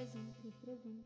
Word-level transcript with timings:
331, 0.00 0.50
331. 0.62 1.04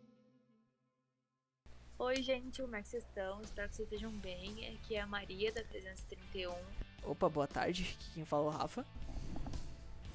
Oi, 1.98 2.22
gente, 2.22 2.62
como 2.62 2.76
é 2.76 2.82
que 2.82 2.88
vocês 2.88 3.04
estão? 3.04 3.40
Espero 3.40 3.68
que 3.68 3.76
vocês 3.76 3.88
estejam 3.90 4.10
bem. 4.18 4.68
Aqui 4.68 4.94
é 4.94 5.00
a 5.00 5.06
Maria 5.06 5.50
da 5.52 5.64
331 5.64 6.54
Opa, 7.02 7.28
boa 7.28 7.46
tarde. 7.48 7.82
Aqui 7.82 8.10
Quem 8.14 8.24
fala 8.24 8.44
é 8.44 8.46
o 8.46 8.50
Rafa. 8.50 8.86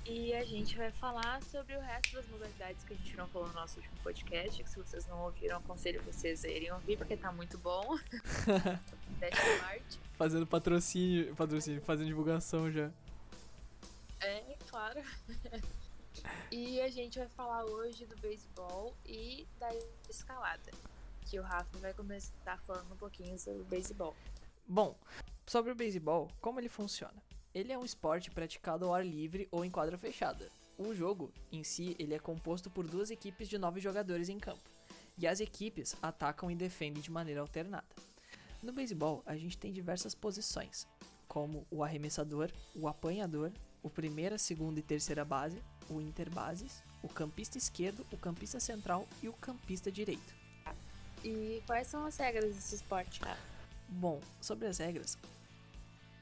e 0.06 0.34
a 0.34 0.46
gente 0.46 0.78
vai 0.78 0.92
falar 0.92 1.42
sobre 1.44 1.76
o 1.76 1.82
resto 1.82 2.14
das 2.14 2.28
modalidades 2.28 2.84
que 2.86 2.94
a 2.94 2.96
gente 2.96 3.18
não 3.18 3.28
falou 3.28 3.50
no 3.50 3.54
nosso 3.54 3.80
último 3.80 3.98
podcast. 4.02 4.64
Que 4.64 4.70
se 4.70 4.78
vocês 4.78 5.06
não 5.08 5.24
ouviram, 5.24 5.58
aconselho 5.58 6.02
vocês 6.04 6.46
a 6.46 6.48
irem 6.48 6.72
ouvir 6.72 6.98
porque 6.98 7.18
tá 7.18 7.34
muito 7.34 7.58
bom. 7.58 7.98
Parte. 9.60 10.00
Fazendo 10.18 10.48
patrocínio, 10.48 11.36
patrocínio, 11.36 11.82
fazendo 11.82 12.08
divulgação 12.08 12.72
já. 12.72 12.90
É, 14.22 14.58
claro. 14.70 15.02
e 16.52 16.82
a 16.82 16.90
gente 16.90 17.20
vai 17.20 17.28
falar 17.28 17.66
hoje 17.66 18.06
do 18.06 18.18
beisebol 18.18 18.96
e 19.06 19.48
da 19.60 19.70
escalada. 20.10 20.72
Que 21.26 21.40
o 21.40 21.44
Rafa 21.44 21.78
vai 21.78 21.94
começar 21.94 22.58
falando 22.60 22.92
um 22.92 22.98
pouquinho 22.98 23.38
sobre 23.38 23.62
o 23.62 23.66
beisebol. 23.66 24.16
Bom, 24.68 24.96
sobre 25.46 25.72
o 25.72 25.76
beisebol, 25.76 26.30
como 26.42 26.60
ele 26.60 26.70
funciona? 26.70 27.22
Ele 27.54 27.72
é 27.72 27.78
um 27.78 27.86
esporte 27.86 28.30
praticado 28.32 28.86
ao 28.86 28.94
ar 28.94 29.06
livre 29.06 29.48
ou 29.52 29.66
em 29.66 29.72
quadra 29.72 29.98
fechada. 29.98 30.52
O 30.78 30.94
jogo, 30.96 31.32
em 31.52 31.64
si, 31.64 31.96
ele 32.00 32.14
é 32.14 32.20
composto 32.20 32.70
por 32.70 32.88
duas 32.88 33.12
equipes 33.12 33.50
de 33.50 33.58
nove 33.58 33.80
jogadores 33.80 34.30
em 34.30 34.40
campo. 34.40 34.70
E 35.18 35.28
as 35.28 35.40
equipes 35.40 35.96
atacam 36.02 36.50
e 36.50 36.56
defendem 36.56 37.02
de 37.02 37.12
maneira 37.12 37.42
alternada. 37.42 37.88
No 38.62 38.72
beisebol, 38.72 39.24
a 39.26 39.36
gente 39.36 39.58
tem 39.58 39.72
diversas 39.72 40.16
posições, 40.16 40.88
como 41.28 41.66
o 41.70 41.84
arremessador, 41.84 42.52
o 42.76 42.88
apanhador, 42.88 43.52
o 43.84 43.90
primeira, 43.90 44.38
segunda 44.38 44.80
e 44.80 44.84
terceira 44.84 45.24
base, 45.24 45.62
o 45.90 46.02
interbases, 46.02 46.84
o 47.02 47.08
campista 47.08 47.58
esquerdo, 47.58 48.06
o 48.12 48.18
campista 48.18 48.60
central 48.60 49.08
e 49.22 49.30
o 49.30 49.34
campista 49.34 49.92
direito. 49.92 50.34
E 51.24 51.62
quais 51.66 51.88
são 51.88 52.06
as 52.06 52.18
regras 52.18 52.56
desse 52.56 52.76
esporte? 52.76 53.22
Bom, 53.88 54.22
sobre 54.40 54.68
as 54.68 54.78
regras, 54.78 55.18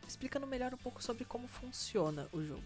explicando 0.08 0.48
melhor 0.48 0.74
um 0.74 0.78
pouco 0.78 1.04
sobre 1.04 1.26
como 1.26 1.48
funciona 1.48 2.28
o 2.32 2.42
jogo. 2.42 2.64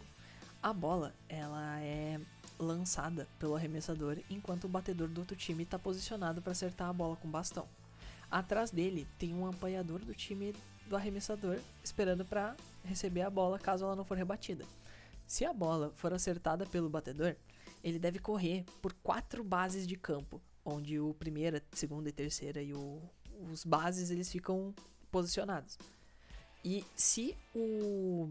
A 0.61 0.71
bola, 0.71 1.13
ela 1.27 1.79
é 1.81 2.19
lançada 2.59 3.27
pelo 3.39 3.55
arremessador 3.55 4.17
enquanto 4.29 4.65
o 4.65 4.69
batedor 4.69 5.07
do 5.07 5.21
outro 5.21 5.35
time 5.35 5.63
está 5.63 5.79
posicionado 5.79 6.41
para 6.41 6.51
acertar 6.51 6.87
a 6.87 6.93
bola 6.93 7.15
com 7.15 7.27
bastão. 7.27 7.67
Atrás 8.29 8.71
dele 8.71 9.07
tem 9.17 9.33
um 9.33 9.47
apanhador 9.47 9.99
do 9.99 10.13
time 10.13 10.55
do 10.87 10.95
arremessador 10.95 11.59
esperando 11.83 12.23
para 12.23 12.55
receber 12.85 13.23
a 13.23 13.29
bola 13.29 13.57
caso 13.57 13.83
ela 13.83 13.95
não 13.95 14.05
for 14.05 14.15
rebatida. 14.15 14.65
Se 15.31 15.45
a 15.45 15.53
bola 15.53 15.93
for 15.95 16.13
acertada 16.13 16.65
pelo 16.65 16.89
batedor, 16.89 17.37
ele 17.81 17.97
deve 17.97 18.19
correr 18.19 18.65
por 18.81 18.91
quatro 18.95 19.45
bases 19.45 19.87
de 19.87 19.95
campo, 19.95 20.41
onde 20.65 20.99
o 20.99 21.13
primeira, 21.13 21.63
segunda 21.71 22.09
e 22.09 22.11
terceira 22.11 22.61
e 22.61 22.73
o, 22.73 23.01
os 23.49 23.63
bases 23.63 24.11
eles 24.11 24.29
ficam 24.29 24.75
posicionados. 25.09 25.79
E 26.65 26.83
se 26.97 27.33
o 27.55 28.27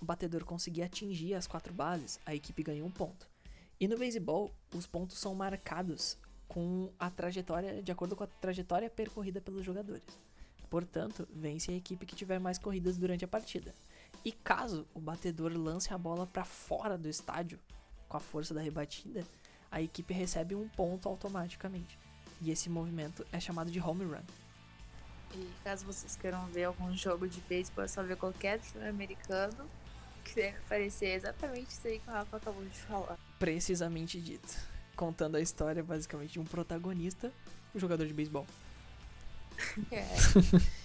batedor 0.00 0.46
conseguir 0.46 0.82
atingir 0.82 1.34
as 1.34 1.46
quatro 1.46 1.74
bases, 1.74 2.18
a 2.24 2.34
equipe 2.34 2.62
ganha 2.62 2.86
um 2.86 2.90
ponto. 2.90 3.28
E 3.78 3.86
no 3.86 3.98
beisebol, 3.98 4.50
os 4.74 4.86
pontos 4.86 5.18
são 5.18 5.34
marcados 5.34 6.16
com 6.48 6.90
a 6.98 7.10
trajetória, 7.10 7.82
de 7.82 7.92
acordo 7.92 8.16
com 8.16 8.24
a 8.24 8.26
trajetória 8.26 8.88
percorrida 8.88 9.42
pelos 9.42 9.62
jogadores. 9.62 10.18
Portanto, 10.70 11.28
vence 11.34 11.70
a 11.70 11.76
equipe 11.76 12.06
que 12.06 12.16
tiver 12.16 12.40
mais 12.40 12.56
corridas 12.56 12.96
durante 12.96 13.26
a 13.26 13.28
partida. 13.28 13.74
E 14.24 14.32
caso 14.32 14.86
o 14.94 15.00
batedor 15.00 15.52
lance 15.56 15.92
a 15.92 15.98
bola 15.98 16.26
para 16.26 16.44
fora 16.44 16.98
do 16.98 17.08
estádio 17.08 17.58
com 18.08 18.16
a 18.16 18.20
força 18.20 18.52
da 18.52 18.60
rebatida, 18.60 19.24
a 19.70 19.80
equipe 19.80 20.12
recebe 20.12 20.54
um 20.54 20.68
ponto 20.68 21.08
automaticamente. 21.08 21.98
E 22.42 22.50
esse 22.50 22.68
movimento 22.68 23.24
é 23.32 23.38
chamado 23.38 23.70
de 23.70 23.80
home 23.80 24.04
run. 24.04 24.22
E 25.32 25.48
caso 25.62 25.86
vocês 25.86 26.16
queiram 26.16 26.44
ver 26.46 26.64
algum 26.64 26.94
jogo 26.96 27.28
de 27.28 27.40
beisebol, 27.42 27.84
é 27.84 27.88
só 27.88 28.02
ver 28.02 28.16
qualquer 28.16 28.58
filme 28.58 28.88
americano, 28.88 29.70
que 30.24 30.34
deve 30.34 30.58
parecer 30.68 31.14
exatamente 31.14 31.70
isso 31.70 31.86
aí 31.86 32.00
que 32.00 32.10
o 32.10 32.12
Rafa 32.12 32.36
acabou 32.36 32.64
de 32.64 32.78
falar. 32.80 33.16
Precisamente 33.38 34.20
dito. 34.20 34.56
Contando 34.96 35.36
a 35.36 35.40
história, 35.40 35.82
basicamente, 35.84 36.32
de 36.32 36.40
um 36.40 36.44
protagonista, 36.44 37.32
um 37.74 37.78
jogador 37.78 38.06
de 38.06 38.12
beisebol. 38.12 38.46
É. 39.92 40.06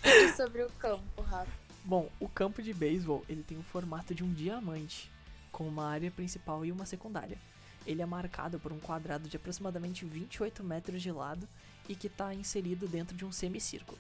e 0.04 0.34
sobre 0.34 0.62
o 0.62 0.70
campo, 0.72 1.22
Rafa? 1.22 1.65
Bom, 1.85 2.09
o 2.19 2.28
campo 2.28 2.63
de 2.63 2.73
beisebol 2.73 3.23
ele 3.29 3.44
tem 3.44 3.59
o 3.59 3.63
formato 3.63 4.16
de 4.16 4.23
um 4.23 4.34
diamante, 4.34 5.12
com 5.51 5.68
uma 5.68 5.88
área 5.88 6.09
principal 6.09 6.66
e 6.66 6.72
uma 6.72 6.84
secundária. 6.84 7.38
Ele 7.85 8.01
é 8.01 8.06
marcado 8.07 8.59
por 8.59 8.73
um 8.73 8.79
quadrado 8.79 9.29
de 9.29 9.38
aproximadamente 9.38 10.03
28 10.03 10.63
metros 10.63 11.00
de 11.00 11.12
lado 11.12 11.47
e 11.88 11.96
que 11.96 12.07
está 12.07 12.34
inserido 12.34 12.88
dentro 12.88 13.16
de 13.16 13.23
um 13.23 13.31
semicírculo. 13.31 14.00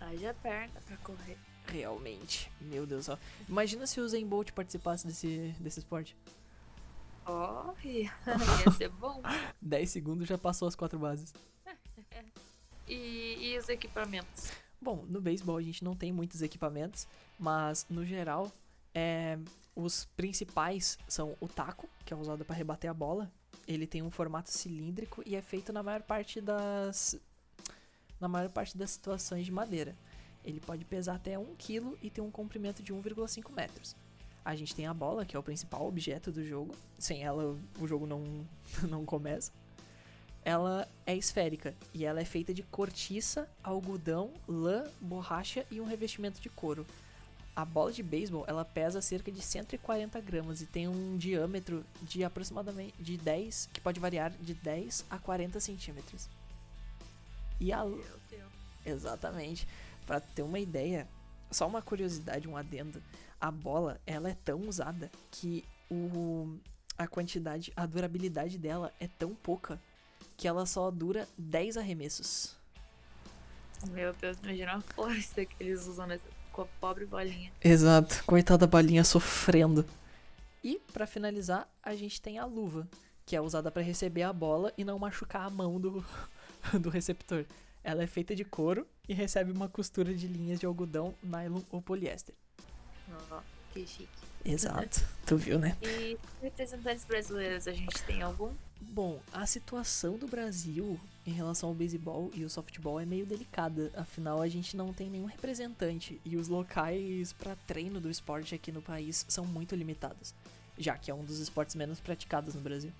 Haja 0.00 0.34
perna 0.42 0.80
pra 0.86 0.96
correr. 0.96 1.36
Realmente, 1.66 2.50
meu 2.58 2.86
Deus, 2.86 3.10
ó. 3.10 3.18
Imagina 3.46 3.86
se 3.86 4.00
o 4.00 4.08
Zen 4.08 4.26
Bolt 4.26 4.50
participasse 4.52 5.06
desse, 5.06 5.54
desse 5.60 5.80
esporte. 5.80 6.16
Oh, 7.26 7.74
ia 7.86 8.10
ia 8.64 8.72
ser 8.72 8.88
bom. 8.88 9.22
10 9.60 9.90
segundos 9.90 10.26
já 10.26 10.38
passou 10.38 10.66
as 10.66 10.74
quatro 10.74 10.98
bases. 10.98 11.34
E, 12.88 13.52
e 13.52 13.58
os 13.58 13.68
equipamentos? 13.68 14.50
Bom, 14.82 15.04
no 15.08 15.20
beisebol 15.20 15.56
a 15.56 15.62
gente 15.62 15.84
não 15.84 15.94
tem 15.94 16.12
muitos 16.12 16.42
equipamentos, 16.42 17.06
mas 17.38 17.86
no 17.88 18.04
geral, 18.04 18.50
é, 18.92 19.38
os 19.76 20.06
principais 20.16 20.98
são 21.06 21.36
o 21.40 21.46
taco, 21.46 21.88
que 22.04 22.12
é 22.12 22.16
usado 22.16 22.44
para 22.44 22.56
rebater 22.56 22.90
a 22.90 22.94
bola. 22.94 23.30
Ele 23.66 23.86
tem 23.86 24.02
um 24.02 24.10
formato 24.10 24.50
cilíndrico 24.50 25.22
e 25.24 25.36
é 25.36 25.40
feito 25.40 25.72
na 25.72 25.84
maior 25.84 26.02
parte 26.02 26.40
das 26.40 27.16
na 28.20 28.26
maior 28.26 28.50
parte 28.50 28.76
das 28.76 28.90
situações 28.90 29.46
de 29.46 29.52
madeira. 29.52 29.96
Ele 30.44 30.60
pode 30.60 30.84
pesar 30.84 31.14
até 31.14 31.38
1 31.38 31.54
kg 31.54 31.96
e 32.02 32.10
ter 32.10 32.20
um 32.20 32.30
comprimento 32.30 32.82
de 32.82 32.92
1,5 32.92 33.52
metros. 33.52 33.94
A 34.44 34.56
gente 34.56 34.74
tem 34.74 34.86
a 34.86 34.94
bola, 34.94 35.24
que 35.24 35.36
é 35.36 35.38
o 35.38 35.42
principal 35.42 35.86
objeto 35.86 36.32
do 36.32 36.44
jogo. 36.44 36.74
Sem 36.98 37.22
ela, 37.22 37.56
o 37.80 37.86
jogo 37.86 38.04
não, 38.04 38.24
não 38.88 39.04
começa. 39.04 39.52
Ela 40.44 40.88
é 41.06 41.16
esférica 41.16 41.74
e 41.94 42.04
ela 42.04 42.20
é 42.20 42.24
feita 42.24 42.52
de 42.52 42.62
cortiça, 42.64 43.48
algodão, 43.62 44.30
lã, 44.48 44.84
borracha 45.00 45.64
e 45.70 45.80
um 45.80 45.84
revestimento 45.84 46.40
de 46.40 46.48
couro. 46.48 46.84
A 47.54 47.64
bola 47.64 47.92
de 47.92 48.02
beisebol 48.02 48.44
ela 48.48 48.64
pesa 48.64 49.00
cerca 49.00 49.30
de 49.30 49.40
140 49.40 50.20
gramas 50.20 50.60
e 50.60 50.66
tem 50.66 50.88
um 50.88 51.16
diâmetro 51.16 51.84
de 52.00 52.24
aproximadamente 52.24 52.94
de 53.00 53.16
10, 53.16 53.68
que 53.72 53.80
pode 53.80 54.00
variar 54.00 54.32
de 54.32 54.54
10 54.54 55.04
a 55.10 55.18
40 55.18 55.60
centímetros. 55.60 56.28
E 57.60 57.72
a, 57.72 57.84
Meu 57.84 58.02
Deus. 58.28 58.52
Exatamente. 58.84 59.68
Pra 60.06 60.18
ter 60.18 60.42
uma 60.42 60.58
ideia, 60.58 61.06
só 61.50 61.68
uma 61.68 61.82
curiosidade, 61.82 62.48
um 62.48 62.56
adendo. 62.56 63.00
A 63.40 63.50
bola, 63.50 64.00
ela 64.06 64.30
é 64.30 64.36
tão 64.44 64.60
usada 64.68 65.10
que 65.30 65.64
o 65.90 66.58
a 66.98 67.06
quantidade, 67.06 67.72
a 67.74 67.86
durabilidade 67.86 68.58
dela 68.58 68.92
é 69.00 69.08
tão 69.08 69.34
pouca 69.34 69.80
que 70.36 70.46
ela 70.46 70.66
só 70.66 70.90
dura 70.90 71.28
10 71.38 71.76
arremessos. 71.76 72.56
Meu 73.90 74.12
Deus, 74.12 74.36
imagina 74.42 74.74
a 74.74 74.80
força 74.80 75.44
que 75.44 75.56
eles 75.58 75.86
usam 75.86 76.06
nessa 76.06 76.26
com 76.52 76.62
a 76.62 76.66
pobre 76.80 77.06
bolinha. 77.06 77.50
Exato. 77.62 78.22
Coitada 78.26 78.58
da 78.58 78.66
balinha 78.66 79.02
sofrendo. 79.02 79.84
E 80.62 80.80
pra 80.92 81.06
finalizar, 81.06 81.66
a 81.82 81.94
gente 81.96 82.20
tem 82.20 82.38
a 82.38 82.44
luva, 82.44 82.86
que 83.26 83.34
é 83.34 83.40
usada 83.40 83.70
pra 83.70 83.82
receber 83.82 84.22
a 84.22 84.32
bola 84.32 84.72
e 84.76 84.84
não 84.84 84.98
machucar 84.98 85.46
a 85.46 85.50
mão 85.50 85.80
do 85.80 86.04
do 86.78 86.90
receptor. 86.90 87.44
Ela 87.82 88.04
é 88.04 88.06
feita 88.06 88.36
de 88.36 88.44
couro 88.44 88.86
e 89.08 89.14
recebe 89.14 89.50
uma 89.50 89.68
costura 89.68 90.14
de 90.14 90.28
linhas 90.28 90.60
de 90.60 90.66
algodão, 90.66 91.14
nylon 91.22 91.62
ou 91.70 91.82
poliéster. 91.82 92.34
Ó, 93.30 93.40
que 93.72 93.86
chique. 93.86 94.08
Exato. 94.44 95.00
tu 95.24 95.36
viu, 95.36 95.58
né? 95.58 95.76
E 95.82 96.18
representantes 96.42 97.04
brasileiros, 97.04 97.68
a 97.68 97.72
gente 97.72 98.02
tem 98.02 98.22
algum? 98.22 98.52
Bom, 98.80 99.20
a 99.32 99.46
situação 99.46 100.16
do 100.18 100.26
Brasil 100.26 100.98
em 101.24 101.30
relação 101.30 101.68
ao 101.68 101.74
beisebol 101.74 102.30
e 102.34 102.44
o 102.44 102.50
softball 102.50 102.98
é 102.98 103.06
meio 103.06 103.24
delicada, 103.24 103.92
afinal 103.96 104.42
a 104.42 104.48
gente 104.48 104.76
não 104.76 104.92
tem 104.92 105.08
nenhum 105.08 105.26
representante 105.26 106.20
e 106.24 106.36
os 106.36 106.48
locais 106.48 107.32
para 107.32 107.54
treino 107.66 108.00
do 108.00 108.10
esporte 108.10 108.54
aqui 108.54 108.72
no 108.72 108.82
país 108.82 109.24
são 109.28 109.46
muito 109.46 109.76
limitados, 109.76 110.34
já 110.76 110.98
que 110.98 111.10
é 111.10 111.14
um 111.14 111.24
dos 111.24 111.38
esportes 111.38 111.76
menos 111.76 112.00
praticados 112.00 112.54
no 112.54 112.60
Brasil. 112.60 112.92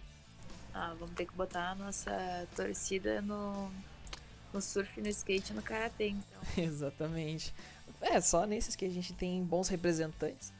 Ah, 0.72 0.94
vamos 0.98 1.14
ter 1.16 1.26
que 1.26 1.34
botar 1.34 1.72
a 1.72 1.74
nossa 1.74 2.46
torcida 2.54 3.20
no, 3.20 3.70
no 4.52 4.60
surf, 4.62 5.00
no 5.00 5.08
skate 5.08 5.52
e 5.52 5.56
no 5.56 5.62
karatê, 5.62 6.08
então. 6.08 6.40
Exatamente. 6.56 7.52
É, 8.00 8.20
só 8.20 8.46
nesses 8.46 8.74
que 8.76 8.84
a 8.84 8.90
gente 8.90 9.12
tem 9.12 9.42
bons 9.42 9.68
representantes. 9.68 10.52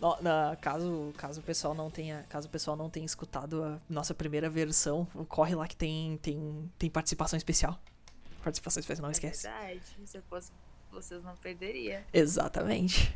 No, 0.00 0.16
na, 0.22 0.56
caso, 0.56 1.12
caso 1.14 1.40
o 1.40 1.42
pessoal 1.42 1.74
não 1.74 1.90
tenha, 1.90 2.24
caso 2.30 2.48
o 2.48 2.50
pessoal 2.50 2.74
não 2.74 2.88
tenha 2.88 3.04
escutado 3.04 3.62
a 3.62 3.78
nossa 3.86 4.14
primeira 4.14 4.48
versão, 4.48 5.06
corre 5.28 5.54
lá 5.54 5.68
que 5.68 5.76
tem 5.76 6.16
tem, 6.22 6.72
tem 6.78 6.88
participação 6.88 7.36
especial. 7.36 7.78
Participação 8.42 8.80
especial, 8.80 9.02
não 9.02 9.10
é 9.10 9.12
esquece. 9.12 9.46
Verdade. 9.46 9.82
Se 10.06 10.16
eu 10.16 10.22
fosse, 10.22 10.50
vocês 10.90 11.22
não 11.22 11.36
perderia. 11.36 12.02
Exatamente. 12.14 13.14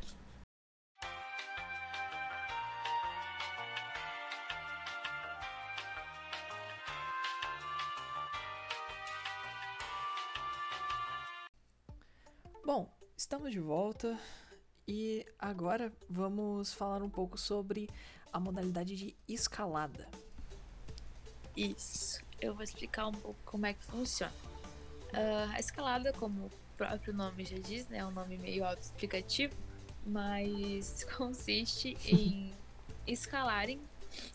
Bom, 12.63 12.95
estamos 13.17 13.51
de 13.51 13.61
volta 13.61 14.19
e 14.87 15.27
agora 15.39 15.93
vamos 16.09 16.73
falar 16.73 17.03
um 17.03 17.11
pouco 17.11 17.39
sobre 17.39 17.89
a 18.33 18.39
modalidade 18.39 18.97
de 18.97 19.17
escalada. 19.29 20.09
Isso. 21.57 22.21
Eu 22.41 22.55
vou 22.55 22.63
explicar 22.63 23.07
um 23.07 23.13
pouco 23.13 23.39
como 23.45 23.67
é 23.67 23.73
que 23.73 23.85
funciona. 23.85 24.33
Uh, 25.13 25.53
a 25.55 25.61
escalada, 25.61 26.13
como 26.13 26.47
o 26.47 26.51
próprio 26.77 27.15
nome 27.15 27.45
já 27.45 27.59
diz, 27.59 27.87
né, 27.89 27.99
é 27.99 28.07
um 28.07 28.11
nome 28.11 28.37
meio 28.37 28.65
autoexplicativo, 28.65 29.55
mas 30.05 31.05
consiste 31.17 31.97
em 32.05 32.53
escalarem 33.07 33.81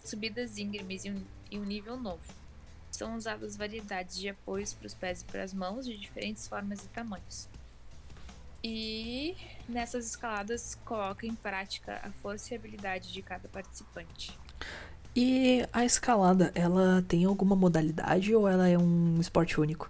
subidas 0.04 0.57
íngremes 0.57 1.06
em 1.06 1.12
um, 1.12 1.25
em 1.51 1.60
um 1.60 1.66
nível 1.66 1.98
novo. 1.98 2.24
São 2.90 3.16
usadas 3.16 3.56
variedades 3.56 4.18
de 4.18 4.30
apoios 4.30 4.74
para 4.74 4.88
os 4.88 4.94
pés 4.94 5.22
e 5.22 5.25
para 5.25 5.44
as 5.44 5.54
mãos 5.54 5.86
de 5.86 5.98
diferentes 5.98 6.48
formas 6.48 6.84
e 6.86 6.90
tamanhos. 6.90 7.48
E 8.63 9.38
nessas 9.67 10.06
escaladas 10.06 10.75
coloca 10.83 11.25
em 11.25 11.33
prática 11.33 12.00
a 12.03 12.11
força 12.11 12.53
e 12.53 12.57
habilidade 12.57 13.11
de 13.13 13.21
cada 13.21 13.47
participante. 13.47 14.38
E 15.15 15.65
a 15.71 15.85
escalada, 15.85 16.51
ela 16.53 17.03
tem 17.07 17.25
alguma 17.25 17.56
modalidade 17.56 18.33
ou 18.35 18.47
ela 18.47 18.67
é 18.67 18.77
um 18.77 19.19
esporte 19.19 19.59
único? 19.59 19.89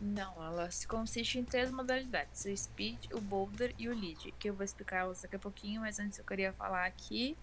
Não, 0.00 0.32
ela 0.44 0.70
se 0.70 0.86
consiste 0.86 1.38
em 1.38 1.44
três 1.44 1.70
modalidades: 1.70 2.44
o 2.44 2.56
speed, 2.56 3.12
o 3.12 3.20
boulder 3.20 3.74
e 3.78 3.88
o 3.88 3.94
lead, 3.94 4.32
que 4.38 4.50
eu 4.50 4.54
vou 4.54 4.64
explicar 4.64 4.98
elas 4.98 5.22
daqui 5.22 5.36
a 5.36 5.38
pouquinho, 5.38 5.80
mas 5.80 5.98
antes 5.98 6.18
eu 6.18 6.24
queria 6.24 6.52
falar 6.52 6.86
aqui. 6.86 7.36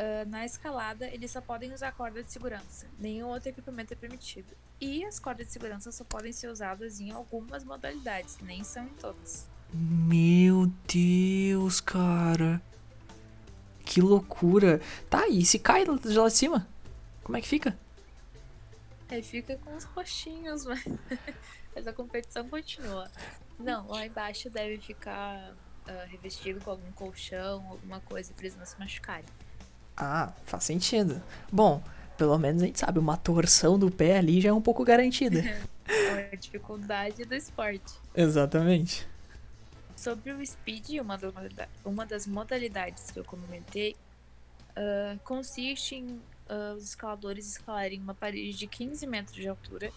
Uh, 0.00 0.26
na 0.30 0.46
escalada, 0.46 1.06
eles 1.08 1.30
só 1.30 1.42
podem 1.42 1.74
usar 1.74 1.92
corda 1.92 2.22
de 2.22 2.32
segurança. 2.32 2.86
Nenhum 2.98 3.28
outro 3.28 3.50
equipamento 3.50 3.92
é 3.92 3.96
permitido. 3.96 4.56
E 4.80 5.04
as 5.04 5.18
cordas 5.18 5.48
de 5.48 5.52
segurança 5.52 5.92
só 5.92 6.04
podem 6.04 6.32
ser 6.32 6.48
usadas 6.48 7.00
em 7.00 7.10
algumas 7.10 7.64
modalidades, 7.64 8.38
nem 8.40 8.64
são 8.64 8.86
em 8.86 8.94
todas. 8.94 9.46
Meu 9.74 10.72
Deus, 10.88 11.82
cara. 11.82 12.62
Que 13.84 14.00
loucura. 14.00 14.80
Tá, 15.10 15.28
e 15.28 15.44
se 15.44 15.58
cai 15.58 15.84
de 15.84 15.90
lá 16.16 16.28
de 16.28 16.34
cima? 16.34 16.66
Como 17.22 17.36
é 17.36 17.42
que 17.42 17.48
fica? 17.48 17.78
Aí 19.10 19.22
fica 19.22 19.58
com 19.58 19.76
os 19.76 19.84
roxinhos, 19.84 20.64
mas, 20.66 20.82
mas 21.74 21.86
a 21.86 21.92
competição 21.92 22.48
continua. 22.48 23.10
Não, 23.58 23.86
lá 23.86 24.06
embaixo 24.06 24.48
deve 24.48 24.78
ficar 24.78 25.52
uh, 25.52 26.08
revestido 26.08 26.58
com 26.64 26.70
algum 26.70 26.90
colchão, 26.92 27.66
alguma 27.68 28.00
coisa 28.00 28.32
pra 28.32 28.46
eles 28.46 28.56
não 28.56 28.64
se 28.64 28.78
machucarem. 28.78 29.28
Ah, 30.02 30.32
faz 30.46 30.64
sentido. 30.64 31.22
Bom, 31.52 31.82
pelo 32.16 32.38
menos 32.38 32.62
a 32.62 32.66
gente 32.66 32.78
sabe, 32.78 32.98
uma 32.98 33.18
torção 33.18 33.78
do 33.78 33.90
pé 33.90 34.16
ali 34.16 34.40
já 34.40 34.48
é 34.48 34.52
um 34.52 34.62
pouco 34.62 34.82
garantida. 34.82 35.40
é 35.86 36.30
a 36.32 36.36
dificuldade 36.36 37.24
do 37.26 37.34
esporte. 37.34 37.92
Exatamente. 38.14 39.06
Sobre 39.94 40.32
o 40.32 40.46
speed, 40.46 41.00
uma 41.00 41.18
das, 41.18 41.34
uma 41.84 42.06
das 42.06 42.26
modalidades 42.26 43.10
que 43.10 43.18
eu 43.18 43.24
comentei, 43.24 43.94
uh, 44.70 45.18
consiste 45.22 45.96
em 45.96 46.06
uh, 46.06 46.74
os 46.78 46.84
escaladores 46.84 47.46
escalarem 47.46 48.00
uma 48.00 48.14
parede 48.14 48.56
de 48.56 48.66
15 48.66 49.06
metros 49.06 49.36
de 49.36 49.48
altura, 49.48 49.92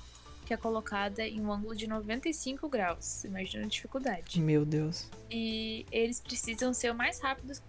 que 0.45 0.53
é 0.53 0.57
colocada 0.57 1.25
em 1.25 1.39
um 1.39 1.49
ângulo 1.49 1.73
de 1.73 1.87
95 1.87 2.67
graus. 2.67 3.23
Imagina 3.23 3.63
a 3.63 3.67
dificuldade. 3.69 4.41
Meu 4.41 4.65
Deus. 4.65 5.09
E 5.31 5.85
eles 5.89 6.19
precisam 6.19 6.73
ser 6.73 6.91
o 6.91 6.95
mais 6.95 7.21
rápidos 7.21 7.61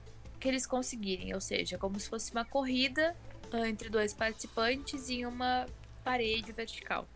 que 0.44 0.48
eles 0.48 0.66
conseguirem, 0.66 1.32
ou 1.32 1.40
seja, 1.40 1.78
como 1.78 1.98
se 1.98 2.06
fosse 2.06 2.30
uma 2.30 2.44
corrida 2.44 3.16
uh, 3.50 3.64
entre 3.64 3.88
dois 3.88 4.12
participantes 4.12 5.08
em 5.08 5.24
uma 5.24 5.64
parede 6.04 6.52
vertical. 6.52 7.08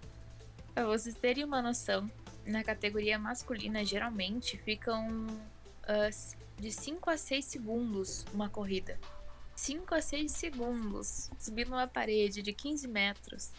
Para 0.75 0.87
vocês 0.87 1.15
terem 1.15 1.45
uma 1.45 1.61
noção, 1.61 2.11
na 2.47 2.65
categoria 2.65 3.19
masculina 3.19 3.85
geralmente 3.85 4.57
ficam 4.57 5.27
uh, 5.27 6.59
de 6.59 6.73
5 6.73 7.11
a 7.11 7.19
6 7.19 7.45
segundos 7.45 8.25
uma 8.33 8.49
corrida. 8.49 8.99
5 9.57 9.95
a 9.95 10.01
6 10.01 10.33
segundos 10.33 11.31
subindo 11.39 11.69
uma 11.69 11.87
parede 11.87 12.41
de 12.41 12.55
15 12.55 12.89
metros. 12.89 13.53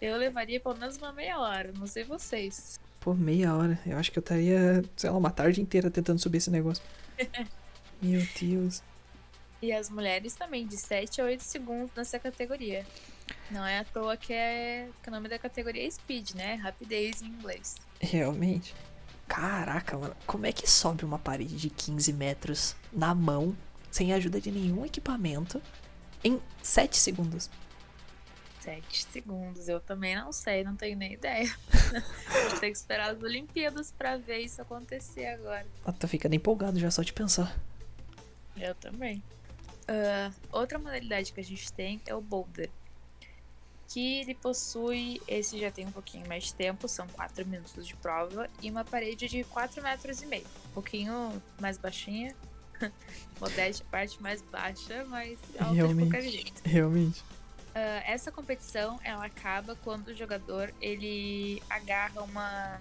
Eu 0.00 0.16
levaria 0.16 0.58
pelo 0.58 0.78
menos 0.78 0.96
uma 0.96 1.12
meia 1.12 1.38
hora, 1.38 1.70
não 1.76 1.86
sei 1.86 2.02
vocês. 2.02 2.80
Pô, 2.98 3.12
meia 3.12 3.54
hora. 3.54 3.78
Eu 3.84 3.98
acho 3.98 4.10
que 4.10 4.18
eu 4.18 4.22
estaria, 4.22 4.82
sei 4.96 5.10
lá, 5.10 5.18
uma 5.18 5.30
tarde 5.30 5.60
inteira 5.60 5.90
tentando 5.90 6.18
subir 6.18 6.38
esse 6.38 6.50
negócio. 6.50 6.82
Meu 8.00 8.26
Deus. 8.40 8.82
E 9.60 9.72
as 9.72 9.88
mulheres 9.88 10.34
também, 10.34 10.66
de 10.66 10.76
7 10.76 11.20
a 11.20 11.24
8 11.24 11.40
segundos 11.42 11.90
nessa 11.96 12.18
categoria. 12.18 12.86
Não 13.50 13.64
é 13.64 13.78
à 13.78 13.84
toa 13.84 14.16
que, 14.16 14.32
é, 14.32 14.88
que 15.02 15.08
o 15.08 15.12
nome 15.12 15.28
da 15.28 15.38
categoria 15.38 15.86
é 15.86 15.90
Speed, 15.90 16.32
né? 16.34 16.54
Rapidez 16.54 17.22
em 17.22 17.26
inglês. 17.26 17.76
Realmente. 18.00 18.74
Caraca, 19.26 19.96
mano. 19.96 20.16
Como 20.26 20.46
é 20.46 20.52
que 20.52 20.70
sobe 20.70 21.04
uma 21.04 21.18
parede 21.18 21.56
de 21.56 21.70
15 21.70 22.12
metros 22.12 22.76
na 22.92 23.14
mão, 23.14 23.56
sem 23.90 24.12
ajuda 24.12 24.40
de 24.40 24.50
nenhum 24.50 24.84
equipamento, 24.84 25.60
em 26.22 26.40
7 26.62 26.96
segundos? 26.96 27.50
7 28.60 29.06
segundos. 29.10 29.68
Eu 29.68 29.80
também 29.80 30.16
não 30.16 30.32
sei, 30.32 30.62
não 30.62 30.76
tenho 30.76 30.96
nem 30.96 31.14
ideia. 31.14 31.52
Vou 32.50 32.60
ter 32.60 32.70
que 32.70 32.76
esperar 32.76 33.14
as 33.14 33.22
Olimpíadas 33.22 33.92
para 33.92 34.16
ver 34.16 34.40
isso 34.40 34.60
acontecer 34.60 35.26
agora. 35.26 35.66
Ah, 35.84 35.92
tô 35.92 36.06
ficando 36.06 36.34
empolgado 36.34 36.78
já 36.78 36.90
só 36.90 37.02
de 37.02 37.12
pensar. 37.12 37.56
Eu 38.58 38.74
também. 38.74 39.22
Uh, 39.88 40.34
outra 40.50 40.78
modalidade 40.78 41.32
que 41.32 41.40
a 41.40 41.44
gente 41.44 41.72
tem 41.72 42.00
é 42.06 42.14
o 42.14 42.20
boulder. 42.20 42.70
Que 43.88 44.20
ele 44.20 44.34
possui, 44.34 45.22
esse 45.28 45.60
já 45.60 45.70
tem 45.70 45.86
um 45.86 45.92
pouquinho 45.92 46.26
mais 46.26 46.44
de 46.44 46.54
tempo, 46.54 46.88
são 46.88 47.06
4 47.06 47.46
minutos 47.46 47.86
de 47.86 47.94
prova, 47.94 48.50
e 48.60 48.68
uma 48.68 48.84
parede 48.84 49.28
de 49.28 49.44
4 49.44 49.80
metros 49.80 50.22
e 50.22 50.26
meio. 50.26 50.46
Um 50.70 50.72
pouquinho 50.74 51.42
mais 51.60 51.78
baixinha. 51.78 52.34
Modéstia 53.40 53.86
parte 53.90 54.20
mais 54.20 54.42
baixa, 54.42 55.04
mas 55.04 55.38
alta 55.58 55.72
realmente, 55.72 56.04
de 56.04 56.10
qualquer 56.10 56.30
jeito. 56.30 56.62
Realmente. 56.64 57.20
Uh, 57.20 58.02
essa 58.06 58.32
competição 58.32 58.98
ela 59.04 59.26
acaba 59.26 59.76
quando 59.76 60.08
o 60.08 60.14
jogador 60.14 60.72
ele 60.80 61.62
agarra 61.68 62.22
uma 62.22 62.80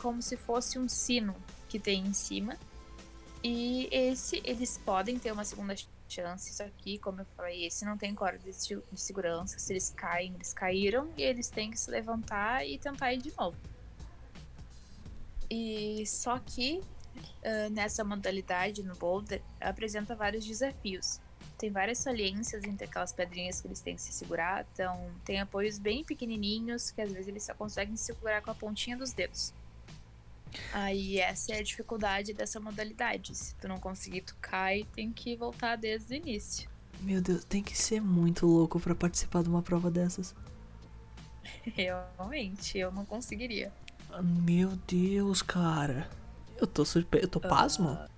como 0.00 0.20
se 0.20 0.36
fosse 0.36 0.78
um 0.78 0.86
sino 0.86 1.34
que 1.66 1.78
tem 1.78 2.02
em 2.02 2.12
cima 2.12 2.58
e 3.44 3.88
esse 3.92 4.40
eles 4.42 4.80
podem 4.82 5.18
ter 5.18 5.30
uma 5.30 5.44
segunda 5.44 5.76
chance 6.08 6.54
só 6.54 6.64
que 6.78 6.98
como 6.98 7.20
eu 7.20 7.26
falei 7.36 7.66
esse 7.66 7.84
não 7.84 7.98
tem 7.98 8.14
corda 8.14 8.38
de, 8.38 8.52
segurança 8.96 9.58
se 9.58 9.72
eles 9.72 9.90
caem 9.90 10.32
eles 10.34 10.54
caíram 10.54 11.10
e 11.16 11.22
eles 11.22 11.50
têm 11.50 11.70
que 11.70 11.78
se 11.78 11.90
levantar 11.90 12.66
e 12.66 12.78
tentar 12.78 13.12
ir 13.12 13.18
de 13.18 13.36
novo 13.36 13.56
e 15.50 16.06
só 16.06 16.38
que 16.38 16.80
uh, 16.80 17.70
nessa 17.70 18.02
modalidade 18.02 18.82
no 18.82 18.94
boulder 18.94 19.42
apresenta 19.60 20.16
vários 20.16 20.46
desafios 20.46 21.20
tem 21.58 21.70
várias 21.70 21.98
saliências 21.98 22.64
entre 22.64 22.86
aquelas 22.86 23.12
pedrinhas 23.12 23.60
que 23.60 23.68
eles 23.68 23.80
têm 23.80 23.94
que 23.94 24.02
se 24.02 24.12
segurar. 24.12 24.66
Então, 24.72 25.10
tem 25.24 25.40
apoios 25.40 25.78
bem 25.78 26.04
pequenininhos 26.04 26.90
que 26.90 27.00
às 27.00 27.12
vezes 27.12 27.28
eles 27.28 27.44
só 27.44 27.54
conseguem 27.54 27.96
segurar 27.96 28.42
com 28.42 28.50
a 28.50 28.54
pontinha 28.54 28.96
dos 28.96 29.12
dedos. 29.12 29.54
Aí 30.72 31.18
essa 31.18 31.52
é 31.52 31.58
a 31.58 31.62
dificuldade 31.62 32.32
dessa 32.32 32.60
modalidade. 32.60 33.34
Se 33.34 33.54
tu 33.56 33.68
não 33.68 33.78
conseguir, 33.78 34.22
tu 34.22 34.36
cai, 34.40 34.86
tem 34.94 35.12
que 35.12 35.36
voltar 35.36 35.76
desde 35.76 36.14
o 36.14 36.16
início. 36.16 36.68
Meu 37.00 37.20
Deus, 37.20 37.44
tem 37.44 37.62
que 37.62 37.76
ser 37.76 38.00
muito 38.00 38.46
louco 38.46 38.80
para 38.80 38.94
participar 38.94 39.42
de 39.42 39.48
uma 39.48 39.62
prova 39.62 39.90
dessas. 39.90 40.34
Realmente, 41.62 42.78
eu 42.78 42.90
não 42.90 43.04
conseguiria. 43.04 43.72
Meu 44.22 44.70
Deus, 44.86 45.42
cara. 45.42 46.08
Eu 46.56 46.66
tô 46.66 46.84
surpreso, 46.84 47.24
eu 47.24 47.28
tô 47.28 47.40
pasmo. 47.40 47.90
Uh, 47.90 48.08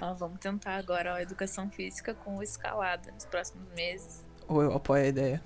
ah, 0.00 0.12
vamos 0.12 0.38
tentar 0.38 0.76
agora 0.76 1.14
a 1.14 1.22
educação 1.22 1.68
física 1.70 2.14
com 2.14 2.42
escalada 2.42 3.10
nos 3.10 3.24
próximos 3.24 3.68
meses. 3.74 4.24
Ou 4.46 4.62
eu 4.62 4.74
apoio 4.74 5.04
a 5.04 5.06
ideia. 5.08 5.42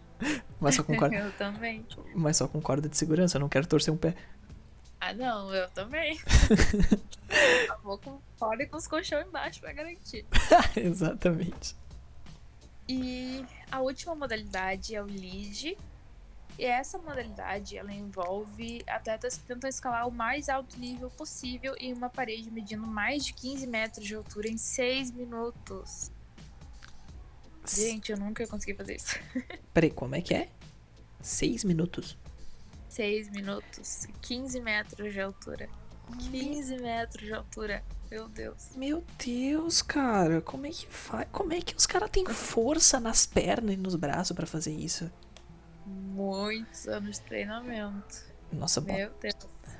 Mas 0.60 0.76
só 0.76 0.82
com 0.84 0.96
corda. 0.96 1.16
eu 1.16 1.32
também. 1.32 1.86
Mas 2.14 2.36
só 2.36 2.48
com 2.48 2.60
corda 2.60 2.88
de 2.88 2.96
segurança, 2.96 3.36
eu 3.36 3.40
não 3.40 3.48
quero 3.48 3.66
torcer 3.66 3.92
um 3.92 3.96
pé. 3.96 4.14
Ah, 5.06 5.12
não, 5.12 5.54
eu 5.54 5.68
também. 5.68 6.18
Vou 7.84 7.98
com 7.98 8.18
corda 8.38 8.62
e 8.62 8.66
com 8.66 8.78
os 8.78 8.86
colchões 8.86 9.26
embaixo 9.26 9.60
pra 9.60 9.70
garantir. 9.70 10.24
Exatamente. 10.74 11.76
E 12.88 13.44
a 13.70 13.80
última 13.80 14.14
modalidade 14.14 14.94
é 14.94 15.02
o 15.02 15.04
lead, 15.04 15.76
e 16.58 16.64
essa 16.64 16.96
modalidade 16.96 17.76
ela 17.76 17.92
envolve 17.92 18.82
atletas 18.86 19.36
que 19.36 19.44
tentam 19.44 19.68
escalar 19.68 20.08
o 20.08 20.10
mais 20.10 20.48
alto 20.48 20.78
nível 20.80 21.10
possível 21.10 21.74
em 21.78 21.92
uma 21.92 22.08
parede 22.08 22.50
medindo 22.50 22.86
mais 22.86 23.26
de 23.26 23.34
15 23.34 23.66
metros 23.66 24.06
de 24.06 24.14
altura 24.14 24.48
em 24.48 24.56
6 24.56 25.10
minutos. 25.10 26.10
Gente, 27.68 28.10
eu 28.10 28.16
nunca 28.16 28.46
consegui 28.46 28.74
fazer 28.74 28.96
isso. 28.96 29.18
Peraí, 29.74 29.90
como 29.90 30.14
é 30.14 30.22
que 30.22 30.32
é? 30.32 30.48
6 31.20 31.64
minutos? 31.64 32.16
6 32.94 33.30
minutos. 33.30 34.06
15 34.22 34.60
metros 34.60 35.12
de 35.12 35.20
altura. 35.20 35.68
15 36.30 36.76
metros 36.78 37.26
de 37.26 37.32
altura. 37.32 37.84
Meu 38.10 38.28
Deus. 38.28 38.70
Meu 38.76 39.04
Deus, 39.24 39.82
cara. 39.82 40.40
Como 40.40 40.66
é 40.66 40.70
que 40.70 40.86
faz? 40.86 41.26
Como 41.32 41.52
é 41.52 41.60
que 41.60 41.76
os 41.76 41.86
caras 41.86 42.10
têm 42.10 42.24
força 42.26 43.00
nas 43.00 43.26
pernas 43.26 43.74
e 43.74 43.76
nos 43.76 43.94
braços 43.96 44.34
para 44.34 44.46
fazer 44.46 44.72
isso? 44.72 45.10
muitos 46.14 46.86
anos 46.86 47.18
de 47.18 47.22
treinamento. 47.22 48.24
Nossa, 48.52 48.80
Meu 48.80 49.10
Deus. 49.20 49.34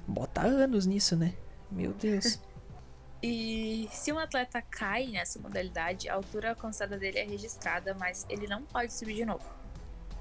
Bota 0.06 0.42
anos 0.42 0.84
nisso, 0.84 1.16
né? 1.16 1.34
Meu 1.70 1.92
Deus. 1.92 2.40
E 3.26 3.88
se 3.90 4.12
um 4.12 4.18
atleta 4.18 4.60
cai 4.60 5.06
nessa 5.06 5.38
modalidade, 5.38 6.10
a 6.10 6.14
altura 6.14 6.50
alcançada 6.50 6.98
dele 6.98 7.18
é 7.18 7.24
registrada, 7.24 7.94
mas 7.94 8.26
ele 8.28 8.46
não 8.46 8.64
pode 8.64 8.92
subir 8.92 9.14
de 9.14 9.24
novo. 9.24 9.50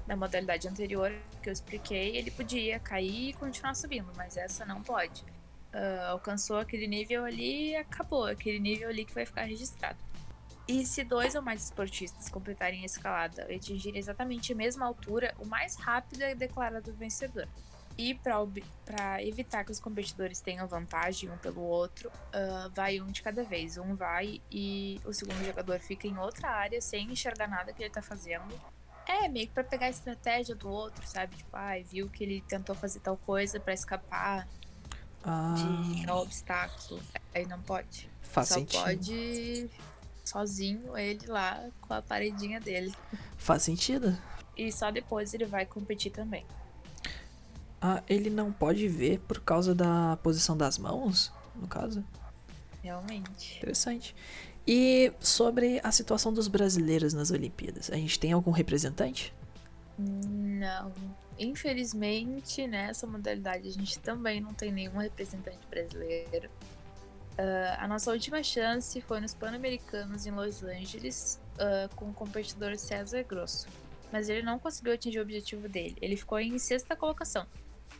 Na 0.06 0.16
modalidade 0.16 0.68
anterior 0.68 1.12
que 1.42 1.48
eu 1.48 1.52
expliquei, 1.52 2.16
ele 2.16 2.30
podia 2.30 2.78
cair 2.78 3.30
e 3.30 3.32
continuar 3.32 3.74
subindo, 3.74 4.10
mas 4.16 4.36
essa 4.36 4.64
não 4.64 4.82
pode. 4.82 5.22
Uh, 5.72 6.10
alcançou 6.10 6.58
aquele 6.58 6.86
nível 6.86 7.24
ali 7.24 7.74
acabou, 7.74 8.26
aquele 8.26 8.60
nível 8.60 8.88
ali 8.88 9.04
que 9.04 9.14
vai 9.14 9.26
ficar 9.26 9.42
registrado. 9.42 9.98
E 10.68 10.86
se 10.86 11.04
dois 11.04 11.34
ou 11.34 11.42
mais 11.42 11.64
esportistas 11.64 12.28
completarem 12.28 12.82
a 12.82 12.86
escalada 12.86 13.46
e 13.50 13.56
atingirem 13.56 13.98
exatamente 13.98 14.52
a 14.52 14.56
mesma 14.56 14.86
altura, 14.86 15.34
o 15.38 15.44
mais 15.44 15.76
rápido 15.76 16.22
é 16.22 16.34
declarado 16.34 16.92
vencedor. 16.94 17.48
E 17.96 18.14
para 18.14 19.22
evitar 19.22 19.64
que 19.64 19.70
os 19.70 19.78
competidores 19.78 20.40
tenham 20.40 20.66
vantagem 20.66 21.30
um 21.30 21.38
pelo 21.38 21.62
outro, 21.62 22.08
uh, 22.08 22.70
vai 22.70 23.00
um 23.00 23.06
de 23.06 23.22
cada 23.22 23.44
vez. 23.44 23.76
Um 23.76 23.94
vai 23.94 24.40
e 24.50 25.00
o 25.04 25.12
segundo 25.12 25.44
jogador 25.44 25.78
fica 25.80 26.08
em 26.08 26.18
outra 26.18 26.50
área 26.50 26.80
sem 26.80 27.12
enxergar 27.12 27.46
nada 27.46 27.72
que 27.72 27.82
ele 27.82 27.90
tá 27.90 28.02
fazendo. 28.02 28.52
É, 29.06 29.28
meio 29.28 29.46
que 29.46 29.52
pra 29.52 29.64
pegar 29.64 29.86
a 29.86 29.90
estratégia 29.90 30.54
do 30.54 30.68
outro, 30.68 31.06
sabe? 31.06 31.36
Tipo, 31.36 31.56
ai, 31.56 31.82
ah, 31.82 31.84
viu 31.90 32.08
que 32.08 32.24
ele 32.24 32.40
tentou 32.42 32.74
fazer 32.74 33.00
tal 33.00 33.16
coisa 33.16 33.60
para 33.60 33.74
escapar 33.74 34.48
ah. 35.22 35.54
de 35.56 36.06
tal 36.06 36.22
obstáculo. 36.22 37.00
Aí 37.34 37.46
não 37.46 37.60
pode. 37.60 38.10
Faz 38.22 38.48
Só 38.48 38.54
sentido. 38.54 38.82
pode 38.82 39.70
sozinho 40.24 40.96
ele 40.96 41.26
lá 41.26 41.68
com 41.82 41.94
a 41.94 42.02
paredinha 42.02 42.60
dele. 42.60 42.94
Faz 43.36 43.62
sentido. 43.62 44.16
E 44.56 44.72
só 44.72 44.90
depois 44.90 45.34
ele 45.34 45.44
vai 45.44 45.66
competir 45.66 46.10
também. 46.10 46.46
Ah, 47.80 48.02
ele 48.08 48.30
não 48.30 48.50
pode 48.50 48.88
ver 48.88 49.20
por 49.20 49.40
causa 49.40 49.74
da 49.74 50.16
posição 50.22 50.56
das 50.56 50.78
mãos, 50.78 51.30
no 51.54 51.68
caso? 51.68 52.02
Realmente. 52.82 53.58
Interessante. 53.58 54.16
E 54.66 55.12
sobre 55.20 55.80
a 55.82 55.92
situação 55.92 56.32
dos 56.32 56.48
brasileiros 56.48 57.12
nas 57.12 57.30
Olimpíadas, 57.30 57.90
a 57.90 57.96
gente 57.96 58.18
tem 58.18 58.32
algum 58.32 58.50
representante? 58.50 59.34
Não. 59.98 60.92
Infelizmente, 61.38 62.66
nessa 62.66 63.06
modalidade 63.06 63.68
a 63.68 63.72
gente 63.72 63.98
também 63.98 64.40
não 64.40 64.54
tem 64.54 64.72
nenhum 64.72 64.96
representante 64.96 65.66
brasileiro. 65.68 66.48
Uh, 67.32 67.76
a 67.78 67.88
nossa 67.88 68.12
última 68.12 68.42
chance 68.42 69.00
foi 69.02 69.20
nos 69.20 69.34
Pan-Americanos 69.34 70.24
em 70.24 70.30
Los 70.30 70.62
Angeles 70.62 71.40
uh, 71.56 71.94
com 71.96 72.10
o 72.10 72.14
competidor 72.14 72.78
César 72.78 73.22
Grosso. 73.24 73.66
Mas 74.12 74.28
ele 74.28 74.42
não 74.42 74.58
conseguiu 74.58 74.94
atingir 74.94 75.18
o 75.18 75.22
objetivo 75.22 75.68
dele. 75.68 75.96
Ele 76.00 76.16
ficou 76.16 76.38
em 76.38 76.58
sexta 76.58 76.94
colocação 76.94 77.46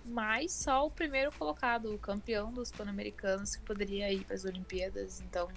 mas 0.05 0.53
só 0.53 0.87
o 0.87 0.91
primeiro 0.91 1.33
colocado, 1.33 1.95
o 1.95 1.99
campeão 1.99 2.53
dos 2.53 2.71
Pan-Americanos, 2.71 3.57
que 3.57 3.63
poderia 3.63 4.13
ir 4.13 4.25
para 4.25 4.37
as 4.37 4.45
Olimpíadas. 4.45 5.21
Então, 5.21 5.49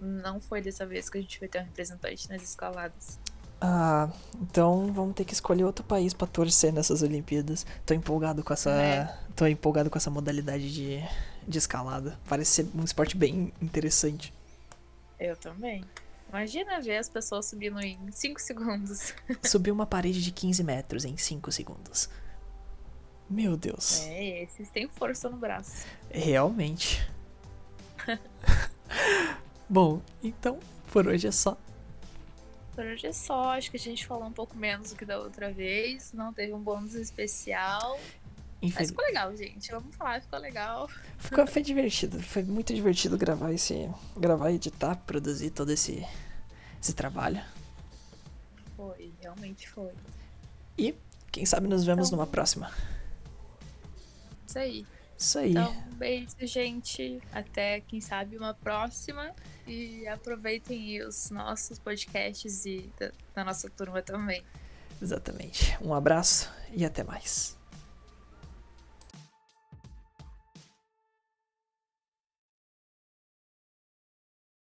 não 0.00 0.40
foi 0.40 0.60
dessa 0.60 0.86
vez 0.86 1.08
que 1.08 1.18
a 1.18 1.20
gente 1.20 1.38
vai 1.40 1.48
ter 1.48 1.60
um 1.60 1.64
representante 1.64 2.28
nas 2.28 2.42
escaladas. 2.42 3.18
Ah, 3.60 4.10
então 4.40 4.92
vamos 4.92 5.14
ter 5.14 5.24
que 5.24 5.32
escolher 5.32 5.64
outro 5.64 5.84
país 5.84 6.12
para 6.12 6.26
torcer 6.26 6.72
nessas 6.72 7.02
Olimpíadas. 7.02 7.64
Tô 7.86 7.94
empolgado 7.94 8.42
com 8.42 8.52
essa, 8.52 8.70
é. 8.70 9.18
tô 9.34 9.46
empolgado 9.46 9.88
com 9.88 9.96
essa 9.96 10.10
modalidade 10.10 10.72
de, 10.72 11.02
de 11.46 11.58
escalada. 11.58 12.18
Parece 12.28 12.50
ser 12.50 12.68
um 12.74 12.84
esporte 12.84 13.16
bem 13.16 13.52
interessante. 13.62 14.34
Eu 15.18 15.36
também. 15.36 15.84
Imagina 16.28 16.80
ver 16.80 16.98
as 16.98 17.08
pessoas 17.08 17.46
subindo 17.46 17.80
em 17.80 17.98
5 18.10 18.40
segundos. 18.40 19.14
Subir 19.42 19.70
uma 19.70 19.86
parede 19.86 20.22
de 20.22 20.32
15 20.32 20.64
metros 20.64 21.04
em 21.04 21.16
5 21.16 21.52
segundos. 21.52 22.10
Meu 23.30 23.56
Deus. 23.56 24.02
É, 24.02 24.42
esses 24.42 24.68
têm 24.68 24.88
força 24.88 25.28
no 25.30 25.36
braço. 25.36 25.86
Realmente. 26.10 27.08
Bom, 29.68 30.00
então 30.22 30.58
por 30.92 31.06
hoje 31.06 31.26
é 31.26 31.32
só. 31.32 31.56
Por 32.74 32.84
hoje 32.84 33.06
é 33.06 33.12
só. 33.12 33.50
Acho 33.50 33.70
que 33.70 33.76
a 33.76 33.80
gente 33.80 34.06
falou 34.06 34.26
um 34.26 34.32
pouco 34.32 34.56
menos 34.56 34.90
do 34.90 34.96
que 34.96 35.04
da 35.04 35.18
outra 35.18 35.52
vez. 35.52 36.12
Não 36.12 36.32
teve 36.32 36.52
um 36.52 36.60
bônus 36.60 36.94
especial. 36.94 37.98
Infel... 38.60 38.80
Mas 38.80 38.90
ficou 38.90 39.04
legal, 39.04 39.36
gente. 39.36 39.70
Vamos 39.70 39.94
falar, 39.94 40.22
ficou 40.22 40.38
legal. 40.38 40.88
Ficou, 41.18 41.46
foi 41.46 41.62
divertido. 41.62 42.22
Foi 42.22 42.42
muito 42.42 42.74
divertido 42.74 43.16
gravar 43.16 43.52
esse. 43.52 43.90
Gravar, 44.16 44.52
editar, 44.52 44.96
produzir 44.96 45.50
todo 45.50 45.70
esse, 45.70 46.06
esse 46.80 46.92
trabalho. 46.92 47.42
Foi, 48.76 49.12
realmente 49.20 49.68
foi. 49.68 49.92
E 50.78 50.94
quem 51.30 51.44
sabe 51.44 51.68
nos 51.68 51.84
vemos 51.84 52.08
então... 52.08 52.18
numa 52.18 52.26
próxima. 52.26 52.70
Isso 54.46 54.58
aí. 54.58 54.86
Isso 55.18 55.38
aí. 55.38 55.50
Então, 55.50 55.74
beijo, 55.92 56.34
gente. 56.42 57.20
Até, 57.32 57.80
quem 57.80 58.00
sabe, 58.00 58.36
uma 58.36 58.54
próxima. 58.54 59.34
E 59.66 60.06
aproveitem 60.08 61.02
os 61.02 61.30
nossos 61.30 61.78
podcasts 61.78 62.66
e 62.66 62.90
da, 62.98 63.10
da 63.34 63.44
nossa 63.44 63.70
turma 63.70 64.02
também. 64.02 64.42
Exatamente. 65.00 65.76
Um 65.80 65.94
abraço 65.94 66.50
e 66.72 66.84
até 66.84 67.02
mais. 67.02 67.58